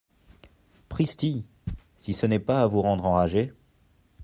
[0.89, 1.45] Pristi!
[1.99, 3.53] si ce n'est pas à vous rendre enragé!